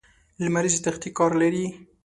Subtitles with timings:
[0.43, 1.65] لمریزې تختې کار لري.